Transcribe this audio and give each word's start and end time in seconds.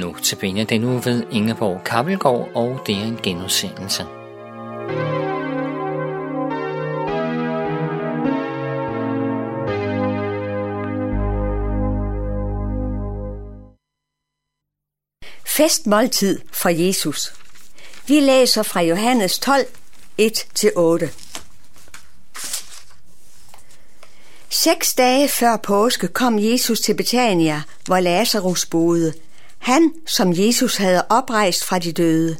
Nu 0.00 0.14
til 0.22 0.66
den 0.68 0.84
uge 0.84 1.04
ved 1.04 1.22
Ingeborg 1.32 1.84
Kappelgaard, 1.84 2.48
og 2.54 2.80
det 2.86 2.96
er 2.96 3.02
en 3.02 3.18
genudsendelse. 3.22 4.02
Festmåltid 15.46 16.38
for 16.52 16.68
Jesus. 16.68 17.34
Vi 18.06 18.20
læser 18.20 18.62
fra 18.62 18.80
Johannes 18.80 19.38
12, 19.38 19.66
1-8. 20.20 21.08
Seks 24.50 24.94
dage 24.94 25.28
før 25.28 25.56
påske 25.56 26.08
kom 26.08 26.38
Jesus 26.38 26.80
til 26.80 26.94
Betania, 26.94 27.62
hvor 27.86 28.00
Lazarus 28.00 28.66
boede. 28.66 29.12
Han, 29.60 29.92
som 30.06 30.32
Jesus 30.36 30.76
havde 30.76 31.06
oprejst 31.08 31.64
fra 31.64 31.78
de 31.78 31.92
døde. 31.92 32.36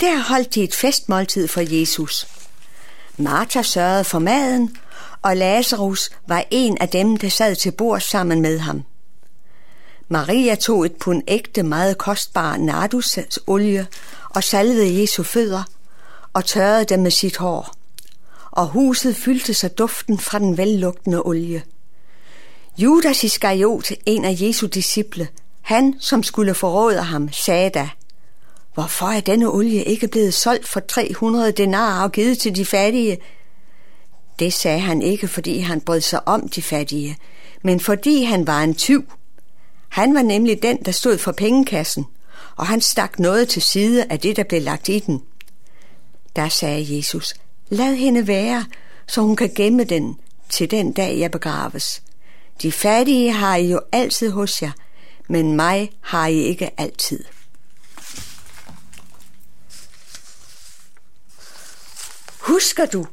Der 0.00 0.18
holdt 0.28 0.54
de 0.54 0.62
et 0.62 0.74
festmåltid 0.74 1.48
for 1.48 1.60
Jesus. 1.60 2.26
Martha 3.16 3.62
sørgede 3.62 4.04
for 4.04 4.18
maden, 4.18 4.76
og 5.22 5.36
Lazarus 5.36 6.10
var 6.28 6.44
en 6.50 6.78
af 6.80 6.88
dem, 6.88 7.16
der 7.16 7.28
sad 7.28 7.56
til 7.56 7.70
bord 7.70 8.00
sammen 8.00 8.42
med 8.42 8.58
ham. 8.58 8.82
Maria 10.08 10.54
tog 10.54 10.86
et 10.86 10.96
pund 10.96 11.22
ægte, 11.28 11.62
meget 11.62 11.98
kostbar 11.98 12.56
nardusolie 12.56 13.86
og 14.28 14.44
salvede 14.44 15.00
Jesu 15.00 15.22
fødder 15.22 15.62
og 16.32 16.44
tørrede 16.44 16.84
dem 16.84 17.00
med 17.00 17.10
sit 17.10 17.36
hår. 17.36 17.74
Og 18.50 18.66
huset 18.66 19.16
fyldte 19.16 19.54
sig 19.54 19.78
duften 19.78 20.18
fra 20.18 20.38
den 20.38 20.56
vellugtende 20.56 21.22
olie. 21.22 21.62
Judas 22.78 23.24
Iskariot, 23.24 23.90
en 24.06 24.24
af 24.24 24.36
Jesu 24.40 24.66
disciple, 24.66 25.28
han, 25.66 25.94
som 26.00 26.22
skulle 26.22 26.54
forråde 26.54 27.02
ham, 27.02 27.32
sagde 27.32 27.70
da, 27.70 27.88
Hvorfor 28.74 29.06
er 29.06 29.20
denne 29.20 29.48
olie 29.48 29.84
ikke 29.84 30.08
blevet 30.08 30.34
solgt 30.34 30.68
for 30.68 30.80
300 30.80 31.52
denarer 31.52 32.02
og 32.02 32.12
givet 32.12 32.38
til 32.38 32.56
de 32.56 32.64
fattige? 32.64 33.18
Det 34.38 34.52
sagde 34.52 34.80
han 34.80 35.02
ikke, 35.02 35.28
fordi 35.28 35.58
han 35.58 35.80
brød 35.80 36.00
sig 36.00 36.28
om 36.28 36.48
de 36.48 36.62
fattige, 36.62 37.16
men 37.62 37.80
fordi 37.80 38.22
han 38.22 38.46
var 38.46 38.62
en 38.62 38.74
tyv 38.74 39.04
han 39.96 40.14
var 40.14 40.22
nemlig 40.22 40.62
den, 40.62 40.78
der 40.84 40.92
stod 40.92 41.18
for 41.18 41.32
pengekassen, 41.32 42.06
og 42.56 42.66
han 42.66 42.80
stak 42.80 43.18
noget 43.18 43.48
til 43.48 43.62
side 43.62 44.04
af 44.10 44.20
det, 44.20 44.36
der 44.36 44.44
blev 44.44 44.62
lagt 44.62 44.88
i 44.88 44.98
den. 44.98 45.22
Der 46.36 46.48
sagde 46.48 46.96
Jesus, 46.96 47.34
lad 47.68 47.94
hende 47.94 48.26
være, 48.26 48.64
så 49.06 49.20
hun 49.20 49.36
kan 49.36 49.50
gemme 49.54 49.84
den 49.84 50.16
til 50.48 50.70
den 50.70 50.92
dag, 50.92 51.18
jeg 51.18 51.30
begraves. 51.30 52.02
De 52.62 52.72
fattige 52.72 53.32
har 53.32 53.56
I 53.56 53.70
jo 53.70 53.80
altid 53.92 54.30
hos 54.30 54.62
jer, 54.62 54.72
men 55.28 55.56
mig 55.56 55.92
har 56.00 56.26
I 56.26 56.34
ikke 56.34 56.80
altid. 56.80 57.24
Husker 62.40 62.86
du, 62.86 63.06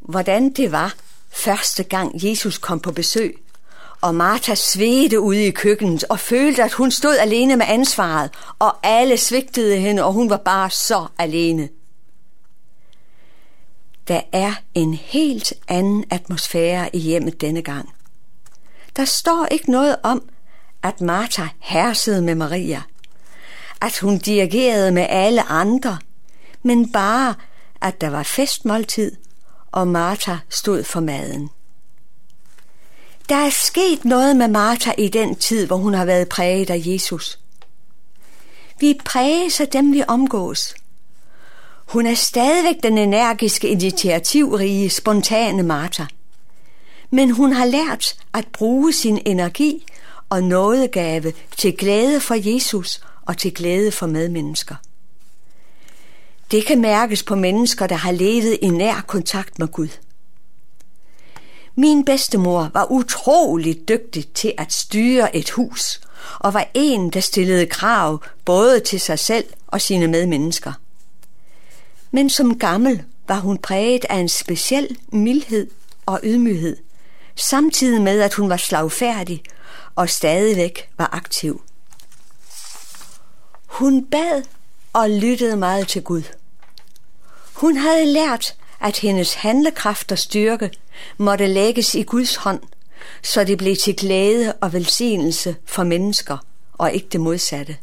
hvordan 0.00 0.52
det 0.52 0.72
var 0.72 0.94
første 1.30 1.82
gang 1.82 2.24
Jesus 2.24 2.58
kom 2.58 2.80
på 2.80 2.92
besøg 2.92 3.42
og 4.02 4.14
Martha 4.14 4.54
svedte 4.54 5.20
ude 5.20 5.46
i 5.46 5.50
køkkenet 5.50 6.04
og 6.04 6.20
følte, 6.20 6.62
at 6.62 6.72
hun 6.72 6.90
stod 6.90 7.16
alene 7.16 7.56
med 7.56 7.66
ansvaret, 7.68 8.30
og 8.58 8.76
alle 8.82 9.16
svigtede 9.16 9.76
hende, 9.76 10.04
og 10.04 10.12
hun 10.12 10.30
var 10.30 10.36
bare 10.36 10.70
så 10.70 11.06
alene. 11.18 11.68
Der 14.08 14.20
er 14.32 14.54
en 14.74 14.94
helt 14.94 15.52
anden 15.68 16.04
atmosfære 16.10 16.96
i 16.96 16.98
hjemmet 16.98 17.40
denne 17.40 17.62
gang. 17.62 17.88
Der 18.96 19.04
står 19.04 19.46
ikke 19.50 19.70
noget 19.70 19.96
om, 20.02 20.28
at 20.82 21.00
Martha 21.00 21.46
hersede 21.58 22.22
med 22.22 22.34
Maria, 22.34 22.82
at 23.80 23.98
hun 23.98 24.18
dirigerede 24.18 24.92
med 24.92 25.06
alle 25.08 25.42
andre, 25.42 25.98
men 26.62 26.92
bare, 26.92 27.34
at 27.80 28.00
der 28.00 28.10
var 28.10 28.22
festmåltid, 28.22 29.12
og 29.72 29.88
Martha 29.88 30.36
stod 30.48 30.84
for 30.84 31.00
maden. 31.00 31.50
Der 33.28 33.36
er 33.36 33.50
sket 33.50 34.04
noget 34.04 34.36
med 34.36 34.48
Martha 34.48 34.92
i 34.98 35.08
den 35.08 35.34
tid, 35.34 35.66
hvor 35.66 35.76
hun 35.76 35.94
har 35.94 36.04
været 36.04 36.28
præget 36.28 36.70
af 36.70 36.82
Jesus. 36.86 37.38
Vi 38.80 38.98
præges 39.04 39.60
af 39.60 39.68
dem, 39.68 39.92
vi 39.92 40.02
omgås. 40.08 40.74
Hun 41.86 42.06
er 42.06 42.14
stadigvæk 42.14 42.82
den 42.82 42.98
energiske, 42.98 43.68
initiativrige, 43.68 44.90
spontane 44.90 45.62
Martha. 45.62 46.04
Men 47.10 47.30
hun 47.30 47.52
har 47.52 47.64
lært 47.64 48.04
at 48.34 48.48
bruge 48.52 48.92
sin 48.92 49.22
energi 49.26 49.86
og 50.32 50.42
nådegave 50.42 51.32
til 51.58 51.76
glæde 51.76 52.20
for 52.20 52.34
Jesus 52.34 53.00
og 53.22 53.38
til 53.38 53.54
glæde 53.54 53.92
for 53.92 54.06
medmennesker. 54.06 54.74
Det 56.50 56.66
kan 56.66 56.80
mærkes 56.80 57.22
på 57.22 57.34
mennesker, 57.34 57.86
der 57.86 57.94
har 57.94 58.12
levet 58.12 58.58
i 58.62 58.68
nær 58.68 59.04
kontakt 59.06 59.58
med 59.58 59.68
Gud. 59.68 59.88
Min 61.74 62.04
bedstemor 62.04 62.70
var 62.74 62.92
utrolig 62.92 63.88
dygtig 63.88 64.28
til 64.34 64.52
at 64.58 64.72
styre 64.72 65.36
et 65.36 65.50
hus, 65.50 66.00
og 66.38 66.54
var 66.54 66.68
en, 66.74 67.10
der 67.10 67.20
stillede 67.20 67.66
krav 67.66 68.22
både 68.44 68.80
til 68.80 69.00
sig 69.00 69.18
selv 69.18 69.44
og 69.66 69.80
sine 69.80 70.06
medmennesker. 70.06 70.72
Men 72.10 72.30
som 72.30 72.58
gammel 72.58 73.02
var 73.28 73.40
hun 73.40 73.58
præget 73.58 74.04
af 74.10 74.16
en 74.16 74.28
speciel 74.28 74.96
mildhed 75.08 75.70
og 76.06 76.20
ydmyghed, 76.22 76.76
samtidig 77.36 78.02
med 78.02 78.20
at 78.20 78.34
hun 78.34 78.50
var 78.50 78.56
slagfærdig 78.56 79.42
og 79.94 80.10
stadigvæk 80.10 80.88
var 80.98 81.08
aktiv. 81.12 81.62
Hun 83.66 84.06
bad 84.06 84.42
og 84.92 85.10
lyttede 85.10 85.56
meget 85.56 85.88
til 85.88 86.02
Gud. 86.02 86.22
Hun 87.54 87.76
havde 87.76 88.12
lært, 88.12 88.56
at 88.80 88.98
hendes 88.98 89.34
handlekraft 89.34 90.12
og 90.12 90.18
styrke 90.18 90.70
måtte 91.18 91.46
lægges 91.46 91.94
i 91.94 92.02
Guds 92.02 92.36
hånd, 92.36 92.62
så 93.22 93.44
det 93.44 93.58
blev 93.58 93.76
til 93.76 93.96
glæde 93.96 94.52
og 94.60 94.72
velsignelse 94.72 95.56
for 95.64 95.82
mennesker 95.82 96.38
og 96.72 96.92
ikke 96.92 97.08
det 97.12 97.20
modsatte. 97.20 97.76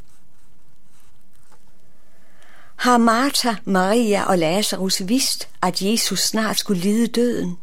Har 2.76 2.98
Martha, 2.98 3.56
Maria 3.66 4.24
og 4.24 4.38
Lazarus 4.38 5.02
vidst, 5.06 5.48
at 5.62 5.82
Jesus 5.82 6.20
snart 6.20 6.60
skulle 6.60 6.82
lide 6.82 7.08
døden? 7.08 7.58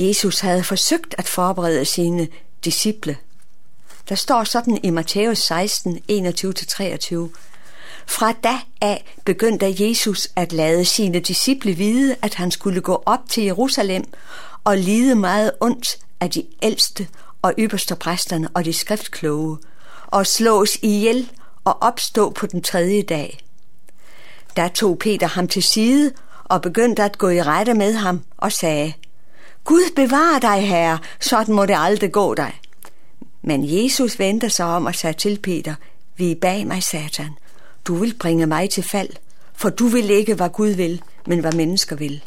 Jesus 0.00 0.40
havde 0.40 0.64
forsøgt 0.64 1.14
at 1.18 1.28
forberede 1.28 1.84
sine 1.84 2.28
disciple. 2.64 3.16
Der 4.08 4.14
står 4.14 4.44
sådan 4.44 4.80
i 4.82 4.90
Matthæus 4.90 5.38
16, 5.38 5.98
21-23. 6.10 7.14
Fra 8.06 8.32
da 8.32 8.58
af 8.80 9.14
begyndte 9.24 9.76
Jesus 9.88 10.28
at 10.36 10.52
lade 10.52 10.84
sine 10.84 11.20
disciple 11.20 11.72
vide, 11.72 12.16
at 12.22 12.34
han 12.34 12.50
skulle 12.50 12.80
gå 12.80 13.02
op 13.06 13.20
til 13.28 13.44
Jerusalem 13.44 14.04
og 14.64 14.78
lide 14.78 15.14
meget 15.14 15.52
ondt 15.60 15.98
af 16.20 16.30
de 16.30 16.46
ældste 16.62 17.08
og 17.42 17.54
ypperste 17.58 17.94
præsterne 17.96 18.48
og 18.54 18.64
de 18.64 18.72
skriftkloge, 18.72 19.58
og 20.06 20.26
slås 20.26 20.78
ihjel 20.82 21.30
og 21.64 21.82
opstå 21.82 22.30
på 22.30 22.46
den 22.46 22.62
tredje 22.62 23.02
dag. 23.02 23.38
Der 24.56 24.68
tog 24.68 24.98
Peter 24.98 25.26
ham 25.26 25.48
til 25.48 25.62
side 25.62 26.12
og 26.44 26.62
begyndte 26.62 27.02
at 27.02 27.18
gå 27.18 27.28
i 27.28 27.42
rette 27.42 27.74
med 27.74 27.94
ham 27.94 28.24
og 28.36 28.52
sagde, 28.52 28.92
Gud 29.68 29.90
bevar 29.96 30.38
dig, 30.38 30.68
herre, 30.68 30.98
sådan 31.20 31.54
må 31.54 31.66
det 31.66 31.74
aldrig 31.78 32.12
gå 32.12 32.34
dig. 32.34 32.60
Men 33.42 33.60
Jesus 33.64 34.18
vendte 34.18 34.50
sig 34.50 34.66
om 34.66 34.86
og 34.86 34.94
sagde 34.94 35.18
til 35.18 35.38
Peter, 35.42 35.74
vi 36.16 36.30
er 36.30 36.34
bag 36.40 36.66
mig, 36.66 36.82
satan, 36.82 37.30
du 37.84 37.94
vil 37.94 38.14
bringe 38.18 38.46
mig 38.46 38.70
til 38.70 38.82
fald, 38.82 39.08
for 39.54 39.68
du 39.68 39.86
vil 39.86 40.10
ikke, 40.10 40.34
hvad 40.34 40.48
Gud 40.48 40.68
vil, 40.68 41.02
men 41.26 41.38
hvad 41.38 41.52
mennesker 41.52 41.96
vil. 41.96 42.24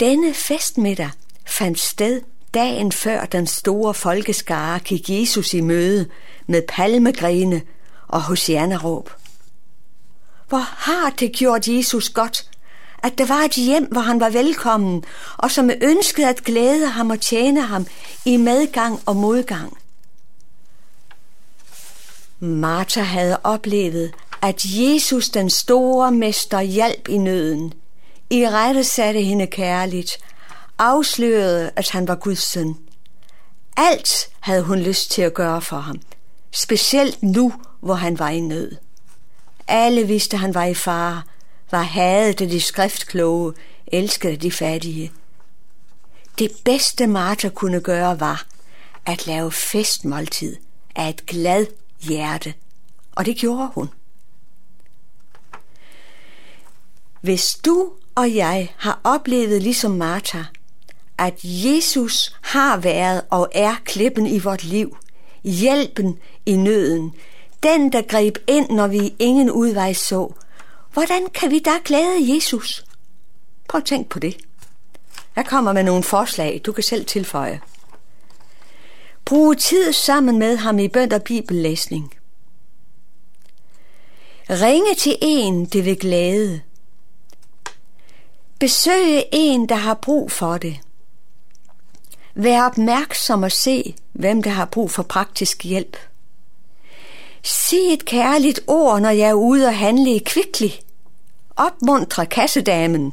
Denne 0.00 0.34
festmiddag 0.34 1.10
fandt 1.46 1.78
sted 1.78 2.20
dagen 2.54 2.92
før 2.92 3.24
den 3.24 3.46
store 3.46 3.94
folkeskare 3.94 4.78
gik 4.78 5.10
Jesus 5.10 5.54
i 5.54 5.60
møde 5.60 6.08
med 6.46 6.62
palmegrene 6.68 7.62
og 8.08 8.22
hosianeråb. 8.22 9.10
Hvor 10.48 10.66
har 10.76 11.10
det 11.10 11.32
gjort 11.32 11.68
Jesus 11.68 12.10
godt, 12.10 12.50
at 13.02 13.18
der 13.18 13.26
var 13.26 13.40
et 13.40 13.52
hjem, 13.52 13.84
hvor 13.84 14.00
han 14.00 14.20
var 14.20 14.30
velkommen, 14.30 15.04
og 15.36 15.50
som 15.50 15.70
ønskede 15.82 16.28
at 16.28 16.44
glæde 16.44 16.86
ham 16.86 17.10
og 17.10 17.20
tjene 17.20 17.62
ham 17.62 17.86
i 18.24 18.36
medgang 18.36 19.00
og 19.06 19.16
modgang. 19.16 19.78
Martha 22.40 23.00
havde 23.00 23.38
oplevet, 23.44 24.12
at 24.42 24.64
Jesus, 24.64 25.28
den 25.28 25.50
store 25.50 26.12
mester, 26.12 26.60
hjalp 26.60 27.08
i 27.08 27.18
nøden. 27.18 27.72
I 28.30 28.48
rette 28.48 28.84
satte 28.84 29.20
hende 29.20 29.46
kærligt, 29.46 30.18
afslørede, 30.78 31.70
at 31.76 31.90
han 31.90 32.08
var 32.08 32.14
Guds 32.14 32.42
søn. 32.42 32.76
Alt 33.76 34.28
havde 34.40 34.62
hun 34.62 34.78
lyst 34.78 35.10
til 35.10 35.22
at 35.22 35.34
gøre 35.34 35.62
for 35.62 35.76
ham, 35.78 36.00
specielt 36.52 37.22
nu, 37.22 37.52
hvor 37.80 37.94
han 37.94 38.18
var 38.18 38.28
i 38.28 38.40
nød. 38.40 38.76
Alle 39.68 40.06
vidste, 40.06 40.34
at 40.34 40.40
han 40.40 40.54
var 40.54 40.64
i 40.64 40.74
fare, 40.74 41.22
var 41.70 41.82
hadet 41.82 42.40
af 42.40 42.48
de 42.48 42.60
skriftkloge, 42.60 43.54
elskede 43.86 44.36
de 44.36 44.52
fattige. 44.52 45.12
Det 46.38 46.50
bedste 46.64 47.06
Martha 47.06 47.48
kunne 47.48 47.80
gøre 47.80 48.20
var 48.20 48.46
at 49.06 49.26
lave 49.26 49.52
festmåltid 49.52 50.56
af 50.96 51.08
et 51.08 51.26
glad 51.26 51.66
hjerte. 52.00 52.54
Og 53.14 53.26
det 53.26 53.36
gjorde 53.36 53.70
hun. 53.74 53.88
Hvis 57.20 57.46
du 57.64 57.92
og 58.14 58.34
jeg 58.34 58.74
har 58.76 59.00
oplevet 59.04 59.62
ligesom 59.62 59.90
Martha, 59.90 60.42
at 61.18 61.34
Jesus 61.42 62.36
har 62.40 62.76
været 62.76 63.22
og 63.30 63.48
er 63.52 63.74
klippen 63.84 64.26
i 64.26 64.38
vort 64.38 64.64
liv, 64.64 64.96
hjælpen 65.44 66.18
i 66.46 66.56
nøden, 66.56 67.14
den 67.62 67.92
der 67.92 68.02
greb 68.02 68.38
ind, 68.46 68.70
når 68.70 68.86
vi 68.86 69.14
ingen 69.18 69.50
udvej 69.50 69.92
så, 69.92 70.34
hvordan 70.98 71.26
kan 71.34 71.50
vi 71.50 71.58
da 71.58 71.70
glæde 71.84 72.34
Jesus? 72.34 72.84
Prøv 73.68 73.78
at 73.78 73.84
tænk 73.84 74.08
på 74.08 74.18
det. 74.18 74.36
Jeg 75.36 75.46
kommer 75.46 75.72
med 75.72 75.82
nogle 75.82 76.02
forslag, 76.02 76.60
du 76.66 76.72
kan 76.72 76.84
selv 76.84 77.06
tilføje. 77.06 77.60
Brug 79.24 79.58
tid 79.58 79.92
sammen 79.92 80.38
med 80.38 80.56
ham 80.56 80.78
i 80.78 80.88
bønd 80.88 81.12
og 81.12 81.22
bibellæsning. 81.22 82.14
Ringe 84.50 84.94
til 84.94 85.16
en, 85.20 85.64
det 85.64 85.84
vil 85.84 85.98
glæde. 85.98 86.60
Besøge 88.58 89.24
en, 89.32 89.68
der 89.68 89.76
har 89.76 89.94
brug 89.94 90.32
for 90.32 90.58
det. 90.58 90.80
Vær 92.34 92.62
opmærksom 92.62 93.42
og 93.42 93.52
se, 93.52 93.94
hvem 94.12 94.42
der 94.42 94.50
har 94.50 94.64
brug 94.64 94.90
for 94.90 95.02
praktisk 95.02 95.64
hjælp. 95.64 95.96
Sig 97.42 97.92
et 97.92 98.04
kærligt 98.04 98.60
ord, 98.66 99.00
når 99.00 99.10
jeg 99.10 99.28
er 99.28 99.34
ude 99.34 99.66
og 99.66 99.78
handle 99.78 100.10
i. 100.14 100.24
Opmuntre 101.58 102.26
kassedamen. 102.26 103.12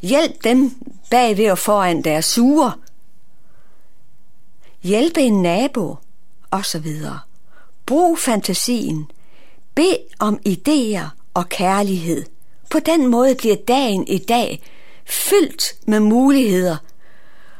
Hjælp 0.00 0.44
dem 0.44 0.70
bagved 1.10 1.50
og 1.50 1.58
foran 1.58 2.02
deres 2.02 2.24
sure. 2.24 2.72
Hjælpe 4.82 5.20
en 5.20 5.42
nabo, 5.42 5.96
og 6.50 6.64
så 6.64 6.78
videre. 6.78 7.20
Brug 7.86 8.18
fantasien. 8.18 9.10
Bed 9.74 9.96
om 10.18 10.40
idéer 10.48 11.06
og 11.34 11.48
kærlighed. 11.48 12.24
På 12.70 12.78
den 12.78 13.06
måde 13.06 13.34
bliver 13.34 13.56
dagen 13.68 14.08
i 14.08 14.18
dag 14.18 14.62
fyldt 15.06 15.64
med 15.86 16.00
muligheder, 16.00 16.76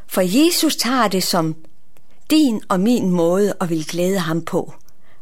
for 0.06 0.20
Jesus 0.20 0.76
tager 0.76 1.08
det 1.08 1.22
som 1.22 1.56
din 2.30 2.62
og 2.68 2.80
min 2.80 3.10
måde 3.10 3.52
og 3.60 3.70
vil 3.70 3.86
glæde 3.86 4.18
ham 4.18 4.42
på, 4.44 4.74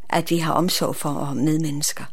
at 0.09 0.31
vi 0.31 0.39
har 0.39 0.53
omsorg 0.53 0.97
for 0.97 1.33
medmennesker. 1.35 2.05